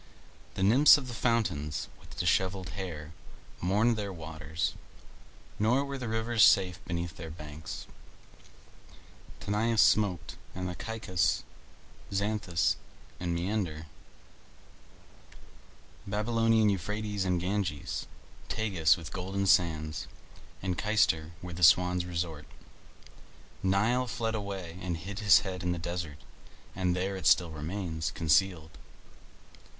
[0.55, 3.13] The Nymphs of the fountains, with dishevelled hair,
[3.59, 4.73] mourned their waters,
[5.59, 7.85] nor were the rivers safe beneath their banks:
[9.39, 11.43] Tanais smoked, and Caicus,
[12.11, 12.77] Xanthus,
[13.19, 13.85] and Meander;
[16.07, 18.07] Babylonian Euphrates and Ganges,
[18.49, 20.07] Tagus with golden sands,
[20.63, 22.47] and Cayster where the swans resort.
[23.61, 26.17] Nile fled away and hid his head in the desert,
[26.75, 28.79] and there it still remains concealed.